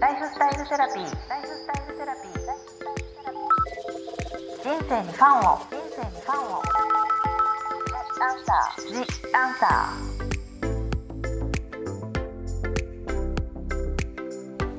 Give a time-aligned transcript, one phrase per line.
[0.00, 1.28] ライフスタイルセラピー。
[1.28, 2.32] ライフスタイルセラピー。
[4.62, 5.58] 人生にファンを。
[5.58, 6.62] 人生にファンを。
[8.20, 8.86] アンサー。
[8.86, 8.94] ジ
[9.34, 9.92] アンサ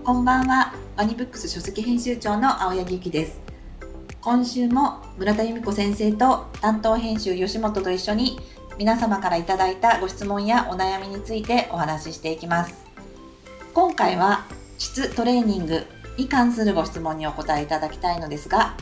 [0.05, 3.41] こんばんは、ワニブックス書籍編集長の青柳ゆきです。
[4.21, 8.39] 今週も村田由美子先生と担当編集吉本と一緒に
[8.77, 12.73] 皆様からいただいたご質問やお悩みについてお話ししていきます。
[13.73, 14.45] 今回は
[14.79, 15.85] 質トレーニング
[16.17, 18.75] に関するご質問にお答えいただきたいのですが、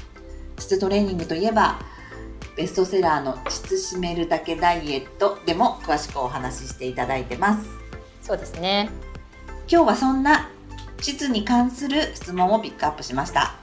[0.58, 1.80] 質トレーニングといえば
[2.56, 7.68] ベストセラーの質締めるだけダイエットでも詳しくお話ししていただいてます。
[8.22, 8.90] そうですね。
[9.70, 10.50] 今日はそんな
[11.00, 13.56] 膣に関する質問をピックアップしました。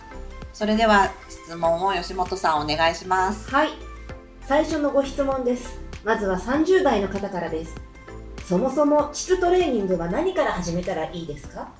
[0.52, 3.50] それでは質問を吉本さんお願いします。
[3.50, 3.70] はい。
[4.42, 5.80] 最初のご質問です。
[6.04, 7.74] まずは30代の方からです。
[8.44, 11.72] そもそも質トレーニングは何から始めたらいいですか？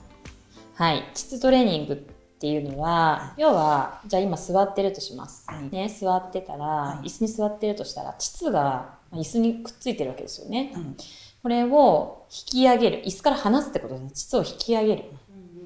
[0.75, 1.09] はい。
[1.15, 5.45] 膣トレーニングっていうのは、要は、じゃあ今座ってるとします。
[5.47, 10.73] はいね、座ってたら、はい椅子に座ってるとしたら、膣が椅子にくっついてるわけですよね。
[10.75, 10.97] うん
[11.45, 13.03] これを引き上げる。
[13.05, 14.11] 椅子から離すってことですね。
[14.15, 15.05] 膣を引き上げる。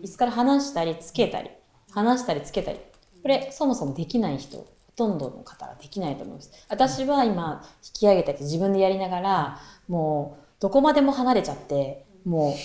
[0.02, 1.50] 椅子から離したりつけたり、
[1.92, 2.80] 離したりつけたり。
[3.22, 6.50] これ、そもそもできない人、ほとんどの方ができないと思います。
[6.68, 12.56] 私は今、引き上げたり自分でやりながら、もう、どこまでも離れちゃって、も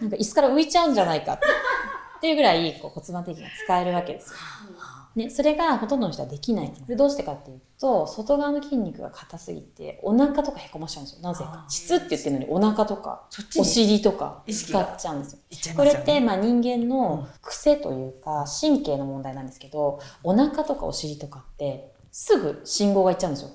[0.00, 1.46] う、なんか椅子から浮いちゃうんじゃないかって
[2.26, 4.36] いうぐらい、こう骨盤的には使えるわけですよ。
[5.16, 6.68] ね、それがほとんどの人はできない。
[6.68, 11.22] これどうしてかっていうと、外側の筋肉が硬すぎて、お腹とかへこましちゃうんですよ。
[11.22, 11.64] なぜか。
[11.68, 13.24] 膣って言ってるのにお腹とか、
[13.58, 15.38] お尻とか使っちゃうんですよ。
[15.50, 15.76] すよね。
[15.76, 23.50] これって、まあ人間の癖というか、神経の問題なんですけど、お腹とかお尻とかって、すぐ信号がいっちゃうんですよ。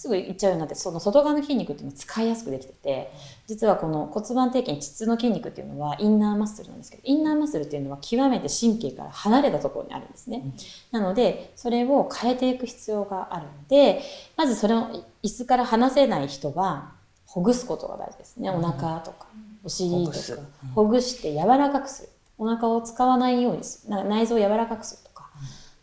[0.00, 3.12] すぐいっちゃうようになって、その外側の筋肉っていうのは使いやすくできてて、
[3.46, 10.42] 実はこの骨盤底筋、膣の筋肉っていうのはインナーマッスルなんですけど、インナーマッスルっていうのは極めて神経から離れたところにあるんですね。
[10.90, 14.00] なので、それを変えていく必要があるので、
[14.38, 16.92] まずそれを椅子から離せない人は、
[17.26, 18.48] ほぐすことが大事ですね。
[18.50, 19.26] お腹とか、
[19.62, 20.42] お尻とほぐすか、
[20.74, 22.08] ほぐして柔らかくする。
[22.38, 23.90] お腹を使わないようにする。
[23.94, 25.30] な内臓を柔らかくするとか、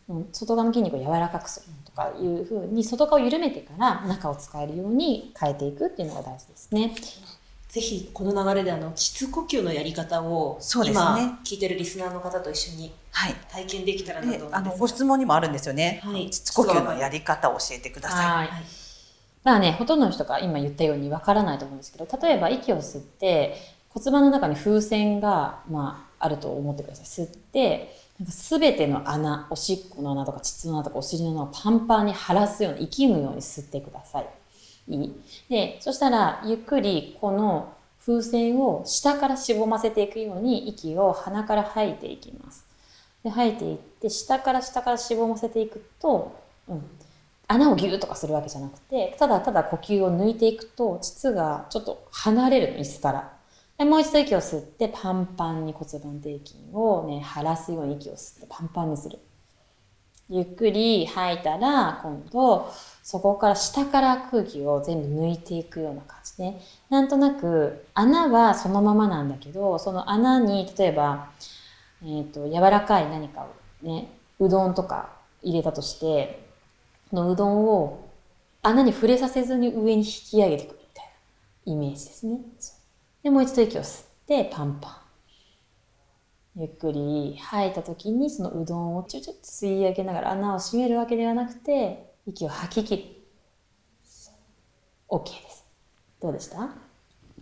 [0.10, 6.96] うん外側の筋肉を柔らかくするとかいうふうに、外側を緩めてから中を使えるように変えていくっていうのが大事ですね。
[7.68, 13.36] ぜひこの流れであの膣呼吸のやり方をね今聞いてるリスナーの方と一緒にはい。
[13.52, 16.00] 体験できたらなとで思うんですがあのご質問にもあるんですよね。
[16.04, 18.26] はい膣呼吸のやり方を教えてください。
[18.26, 18.50] はい。
[19.44, 23.56] まあね、ほとんどの人が今言ったようにわからないと思うんですけど、例えば息を吸って
[23.90, 27.06] 骨盤の中に風船が、まあ、あると思ってください。
[27.06, 34.28] 吸って、なんか全ての穴、おしっこの穴とか膣の穴とかお尻の穴をパンパンに晴らすように、息むように吸ってください。
[34.90, 35.14] いい
[35.50, 42.68] で、そしたら、ゆっくりこの風船を下からしぼませていくように息を鼻から吐いていきます。
[43.24, 46.84] で吐いていって下から下からしぼませていくと、うん、
[47.48, 53.37] 穴をギューとかするわけじゃなくてただただ呼吸を抜いていくと膣がちょっと離れるの椅子から
[53.78, 59.20] でもう一度息を吸ってパンパンに骨盤底筋をね晴らすように息を吸ってパンパンにする。
[60.30, 62.70] ゆっくり吐いたら今度
[63.02, 66.62] そこから下から空気を全部抜いていくような感じね。
[66.90, 71.30] なんとなく穴はそのままなんだけどその穴に例えば
[72.04, 73.42] えー、と柔らかい何か
[73.84, 75.10] をねうどんとか
[75.42, 76.46] 入れたとして
[77.10, 78.08] そのうどんを
[78.62, 81.06] 穴に触れさせずに上に引き上げていくみたい
[81.66, 82.40] なイメージですね。
[83.28, 85.02] でもう一度息を吸ってパンパ
[86.56, 86.62] ン。
[86.62, 93.04] ゆっくり吐いた時にそのうどんをちょちょっと吸い上げながら穴を閉めるわけではなくて息を吐き切る。
[95.10, 95.66] OK です。
[96.22, 96.70] どうでした？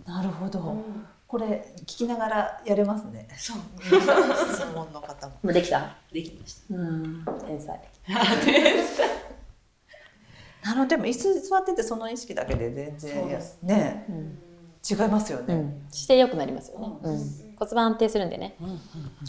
[0.07, 0.75] なるほど。
[1.27, 3.27] これ聞きながらやれますね。
[3.37, 5.33] そう 質問の方も。
[5.43, 5.97] もうできた？
[6.11, 7.79] できましたうん、天才。
[10.67, 14.39] あのでも椅子座っててその意識だけで全然ねうん
[14.89, 15.53] 違いますよね。
[15.53, 16.87] うん、姿勢良くなりますよね。
[17.03, 18.55] うん、骨盤安定するんでね。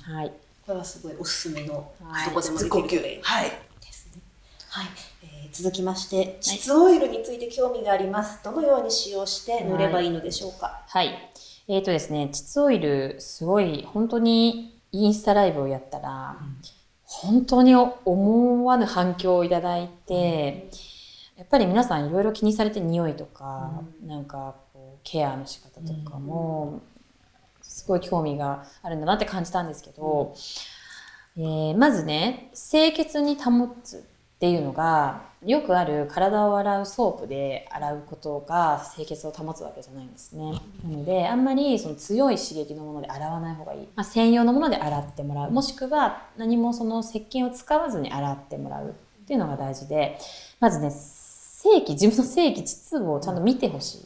[0.05, 0.33] はい。
[0.67, 3.21] これはすごいおすすめのはいどこでもできる。
[3.23, 3.51] はい。
[3.81, 4.21] ですね
[4.69, 4.87] はい、
[5.23, 10.83] えー続きまして膣オイルについて興味がありますどのように使用して塗ればいいのでしょうか？
[10.87, 11.33] はい。
[11.69, 16.37] えっ、とですね、膣オイル、すごい、本当にインスタライブをやったら、
[17.03, 20.69] 本当に思わぬ反響をいただいて、
[21.37, 24.66] やっぱり皆さんいろいろ気にされて匂いとか、なんかこう
[25.07, 26.83] ケアの仕方とかも、
[27.63, 30.35] すごい興味があるんだなって感じたんですけど、
[31.37, 40.61] えーまずね、清潔に保つっていうのがよくある体を洗うソープで洗うことが清潔を保つわけじゃないんですね。
[40.85, 43.89] なのであんまりその強い刺激のもので洗わない方がいい。
[43.95, 45.51] まあ、専用のもので洗ってもらう。
[45.53, 50.19] もしくは何もその石鹸を使わずに洗ってもらうっていうのが大事で、
[50.61, 54.06] まずね、正規、自分の正規膣をちゃんと見てほしく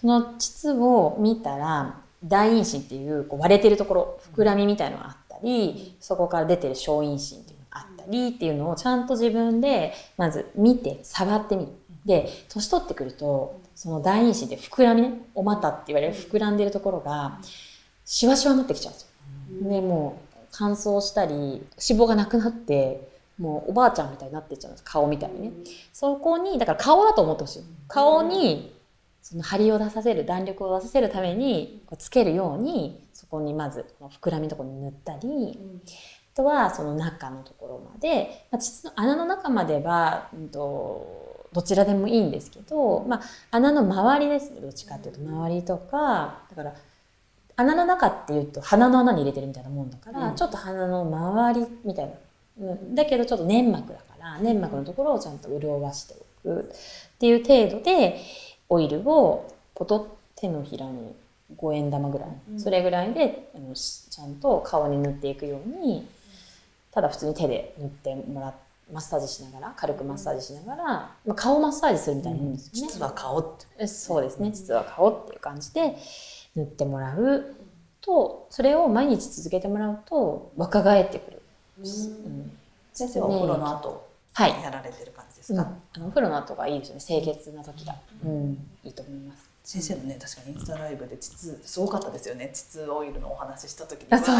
[0.00, 11.72] その膣を見たら、大陰唇っていうこう割れてるところ、膨らみみたいのがあったり、そこから出てる小陰唇っていうのがあったりっていうのをちゃんと自分でまず見て、触ってみる。
[12.04, 17.38] で、年取ってくると、その大陰唇って膨らみね、お股って言われる膨らんでるところが、
[18.04, 19.70] シワシワになってきちゃうんですよ。
[19.70, 24.84] で、もう乾燥したり、脂肪がなくなって、もうおばあちゃんみたいになってっちゃうんです。
[24.84, 25.52] 顔みたいにね。
[25.92, 27.62] そこに、だから顔だと思ってほしい。
[27.86, 28.72] 顔に、
[29.28, 35.58] その張りを出させる、弾力を出させるために、こうつけるように、そこにまず、膨らみのところに塗ったり、
[36.32, 43.20] あとはその中のところまで、まあ、膣の穴の中までは、うんと、どちらでもいいんですけど、まあ、
[43.50, 46.74] 穴の周りですね、どっちかっていうと、周りとか、だから、
[47.58, 52.06] 穴の中っていうと鼻の穴に入れてるみたいなもんだから、ちょっと鼻の周りみたい
[52.60, 56.14] な、うん、だけどちょっと粘膜だから粘膜のところをちゃんと潤わして
[56.44, 58.20] おくっていう程度で
[58.68, 61.14] オイルをポトッ手のひらに
[61.56, 62.28] 5円玉ぐらい、
[62.58, 66.06] それぐらいであのしちゃんと顔に塗っていくように
[66.92, 68.54] ただ普通に手で塗ってもら
[68.92, 72.92] マッサージしながら軽くマッサージしながら、まあ、顔マッサージするみたいなもんですよね。
[72.92, 73.66] 実は顔って。
[73.78, 74.50] えそうですね。
[74.50, 75.96] 実は顔っていう感じで
[76.56, 77.54] 塗ってもらう。
[78.00, 81.42] とそれを毎日続けてもらうと若返ってくる、
[81.78, 81.84] うん。
[82.92, 85.27] 先生はお風呂の後はい、やられてる感じ？
[85.48, 85.70] ですうん、か。
[85.94, 87.00] あのお風呂の後がいいですよね。
[87.06, 89.48] 清潔な時が、うん、いいと思います。
[89.68, 94.32] 先生のね確かにインスタライブで膣すごかったですよね膣オイルのお話しした時にあそ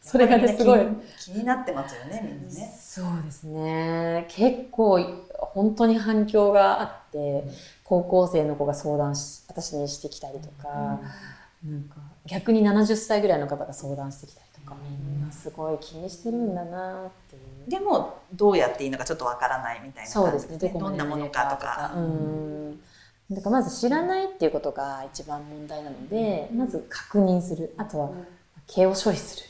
[0.00, 0.80] それがねすごい。
[1.20, 2.78] 気になってますよねみんなね。
[2.80, 4.26] そうですね。
[4.30, 4.98] 結構
[5.32, 7.44] 本当に反響があって
[7.84, 10.68] 高校生の子が相談し私にしてきたりとか、
[11.62, 14.46] なんか逆に70歳ぐらいの方が相談してきたり。
[14.51, 17.70] とか、みんなすごい気にしてるんだなっていう。
[17.70, 20.68] でもどうやっていいのかちょっとわからないみたいな感じそうですね。
[20.78, 21.92] どんなものかとか。
[21.94, 22.80] うん。
[23.30, 27.74] だからまず知らないっていうことが一番問題なので、まず確認する。
[27.76, 28.10] あとは
[28.66, 29.46] 毛を処理する。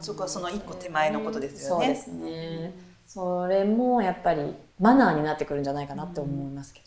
[0.00, 1.86] そこはその一個手前のことですよね。
[1.86, 2.72] そうですね。
[3.06, 6.82] それもやっぱりマナーになってくるんじゃないかなって思いますけ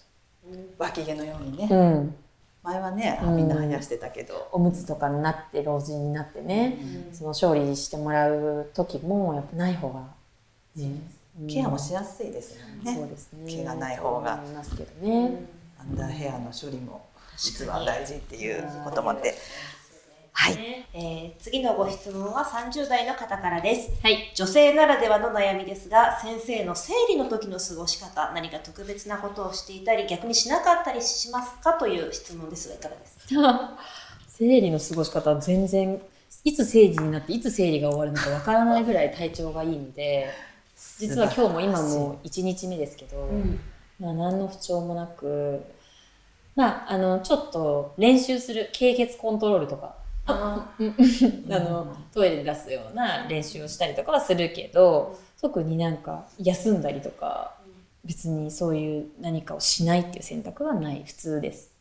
[0.77, 1.67] 脇毛のようにね。
[1.67, 1.75] ど。
[1.75, 2.15] うん。
[2.63, 4.48] 前はねうんみんな生やしてたけど。
[4.52, 6.78] おむつとかになって老人になってね、
[7.12, 10.02] その処理してもらう時もやっぱない方が、
[10.75, 10.92] ね、
[11.50, 12.96] ケアもしやすいですよね。
[12.96, 13.52] そうですね。
[13.52, 15.46] 毛がない方がますけどね。
[15.80, 19.34] アンダーヘアの処理も実は大事っていうこともあって。
[20.41, 20.85] はい。
[20.93, 23.91] えー次のご質問は30代の方からです。
[24.03, 24.31] はい。
[24.35, 33.77] 女性ならではの悩みですが、先生の生理の時の過ごし方、何か特別なことをしていたり、逆にしなかったりしますかという質問ですが、いかがですか？
[34.27, 36.01] 生理の過ごし方は全然
[36.43, 40.27] いつ生理になっていつ生理が終わるのかわからないぐらい体調がいいので
[40.99, 43.29] 実は今日も今も1日目ですけど、
[43.99, 45.63] まあ、何の不調もなく
[46.55, 49.95] まああのちょっと練習する経血コントロールとか
[50.25, 50.68] あ
[51.47, 57.56] のトイレで出すような練習をしたりとかはするけど特になんか休んだりとか
[58.03, 61.03] 別にそういう何かをしないっていう選択はない。
[61.06, 61.71] 普通です。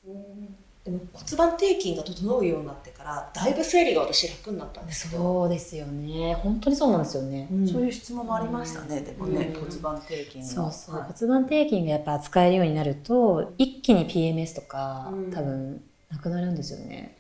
[0.85, 6.35] でも骨盤底筋が整うようになってから、だいぶ生理が私楽になったんですそうですよね。
[6.43, 7.49] 本当にそうなんですよね。
[7.71, 9.01] そういう質問もありましたね。
[9.03, 9.61] でもねうん。
[9.61, 10.45] 骨盤底筋の。
[10.45, 11.13] そうそう、はい。
[11.19, 15.31] 骨盤底筋がやっぱ扱えるようになると一気に PMS とか、うん。
[15.31, 17.17] 多分なくなるんですよね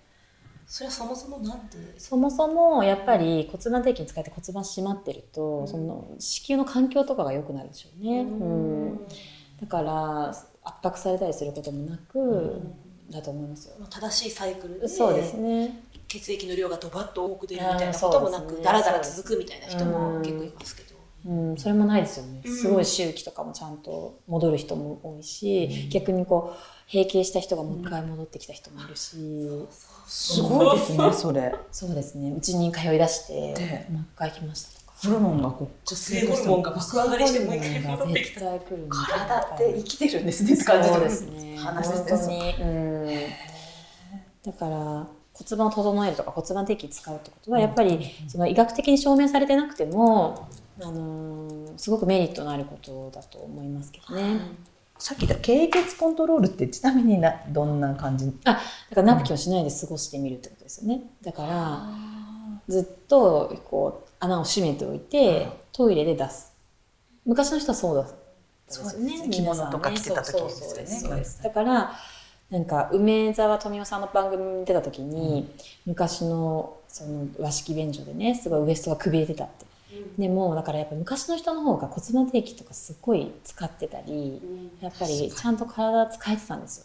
[0.71, 9.00] それはそもそもなんでそもそもやっぱり骨盤底筋使って骨盤締まってると、その子宮の環境とかが良くなるでしょうね、うん。
[9.61, 10.47] だから圧
[10.81, 12.62] 迫されたりすることもなく、
[13.11, 15.83] だと思いますよ、まあ正しいサイクルでそうですね。
[16.07, 18.62] 血液の量がドバッと多く出るみたいなこともなく、ね。
[18.62, 22.41] だらだら続くみたいな人も結構いますけど、うん、それもないですよね。
[22.45, 29.17] うんすごい周期とかもちゃんと戻る人も多いし、逆にこう、閉経した人がもう一回戻ってきた人もいるし、
[30.07, 31.55] すごいですねそれ。
[31.71, 32.33] そうですね。
[32.33, 34.93] うちに通い出してで、もう一回来ましたとか。
[35.03, 38.41] ホルモンがこう女性ホルモンが爆上がりしてもう一回戻ってき絶た。
[38.41, 41.57] 対来るんで体って生きてるんですねって感じそうですね。
[41.59, 42.55] 話です本当に。
[42.62, 43.09] うん。
[44.45, 45.07] だから、
[45.44, 50.49] 骨盤を整えるとか骨盤底筋使うってことは、やっぱり、その医学的に証明されてなくても、
[50.80, 54.40] あのーすごくメリットのあることだと思いますけどね。
[54.99, 58.30] さっき言った経血コントロールってちなみになどんな感じ？
[58.44, 58.61] だか
[58.97, 61.04] らナプキンをしないで過ごしてみるってことですよね。
[61.23, 61.88] だから、
[62.68, 66.52] ずっとこう穴を閉めておいてトイレで出す。
[67.25, 68.23] 昔の人はそうだったんで
[68.68, 68.90] すよね。
[68.90, 69.30] そうですね。
[69.30, 71.25] 着物とか着てた時ですよね。
[71.42, 71.92] だから、
[72.50, 75.49] なんか梅沢富美男さんの番組に出た時に、
[75.87, 79.66] 昔のその和式便所でね、すごいウエストがくびれてたって。
[80.19, 84.40] でもだからやっぱ昔の人の方が骨盤底筋とかすごい使ってたり、
[84.80, 86.85] やっぱりちゃんと体使えてたんですよ。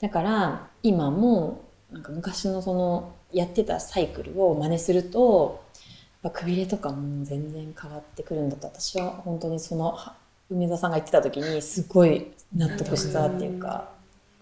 [0.00, 5.64] だから今もなんか昔のそのやってたサイクルを真似すると
[6.22, 10.14] やっぱくびれとかも全然変わってくるんだと私は本当にそのは
[10.50, 13.95] 梅沢さんが言ってた時にすごい納得したっていうか、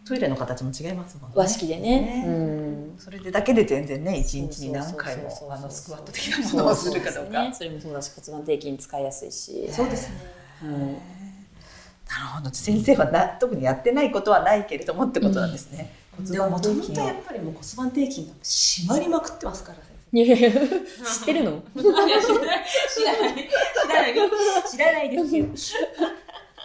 [0.07, 1.35] トイレの形も違いますもんね。
[1.37, 2.01] 和式でね。
[2.01, 7.43] ねうんそれでだけで全然ね一日に何回もあのスクワット的なものをするかどうか。
[7.43, 9.69] ね、それもそうだし骨盤底筋使いやすいし。
[9.73, 10.17] そうですね。
[10.63, 11.25] はい
[12.07, 15.91] なるほど先生はな特にやってないことはないけれどもってことなんですね。
[16.21, 21.63] でももともとやっぱりもう骨盤底筋が締まりまくってますから先いやいや知ってるの？
[21.75, 21.83] 生。
[21.83, 21.89] 知
[23.05, 25.47] らない知らない知らない知らないですよ。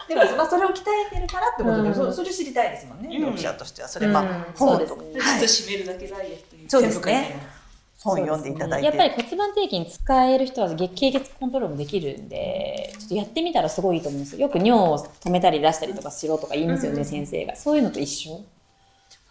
[0.09, 1.95] でもまあそれを鍛えてるからってことで、うん。
[1.95, 4.29] そそれ知りたいですもんね、うん読者としてはそれまあ、うん。
[4.55, 5.19] 本とそうですね。
[5.19, 7.59] はいちょっと締めるだけダイエットいうそうですね。
[8.01, 14.41] 本読んでいただいて、やっぱり骨盤底筋使える人は月経血コントロールもできるんでちょっとやってみたらすごいいいと思うんですよ。
[14.41, 17.55] よく尿を止めたり出したりとかしろとか言いますよね、先生が。
[17.57, 18.41] そういうのと一緒。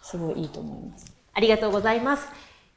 [0.03, 1.05] すごいいいと思います。
[1.33, 2.27] ありがとうございます。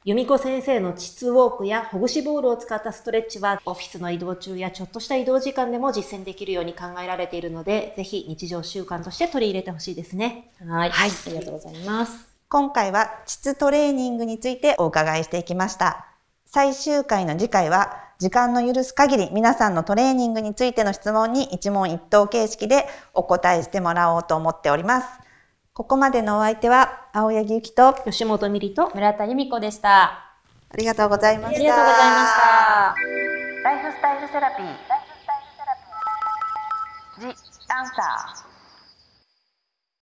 [0.04, 10.50] 由美子先生の膣ウォークやほぐしボールを使ったストレッチはオフィスの移動中やちょっとした移動時間でも実践できるように考えられているので、ぜひ日常習慣として取り入れてほしいですね。
[10.66, 16.08] はい、はいありがとうございます今回は膣トレーニングについてお伺いしていきました。
[16.46, 25.21] 最終回の次回は時間の許す限り皆さんのトレーニングについての質問に一問一答形式でお答えしてもらおうと思っております。
[25.74, 30.28] ここまでのお相手は青柳ゆきとあ吉本美里と村田由美子でした
[30.76, 31.56] りがとうございました。
[31.56, 32.94] ありがとうございました
[33.64, 34.66] ライフスタイルセラピー。
[34.66, 35.74] ライフスタイルセラ
[37.20, 37.32] ピー。
[37.32, 38.51] ジ・アンサー。